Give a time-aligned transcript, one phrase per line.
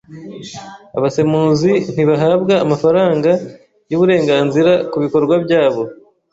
[0.97, 3.31] Abasemuzi ntibahabwa amafaranga
[3.89, 5.81] yuburenganzira kubikorwa byabo.